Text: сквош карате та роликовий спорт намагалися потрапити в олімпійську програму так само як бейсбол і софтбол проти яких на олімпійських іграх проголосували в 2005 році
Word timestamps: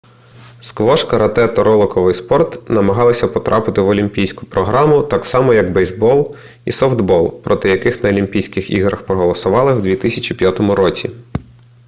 сквош 0.59 1.03
карате 1.05 1.47
та 1.47 1.63
роликовий 1.63 2.13
спорт 2.13 2.69
намагалися 2.69 3.27
потрапити 3.27 3.81
в 3.81 3.89
олімпійську 3.89 4.45
програму 4.45 5.01
так 5.01 5.25
само 5.25 5.53
як 5.53 5.71
бейсбол 5.73 6.35
і 6.65 6.71
софтбол 6.71 7.41
проти 7.41 7.69
яких 7.69 8.03
на 8.03 8.09
олімпійських 8.09 8.69
іграх 8.71 9.05
проголосували 9.05 9.73
в 9.73 9.81
2005 9.81 10.59
році 10.59 11.09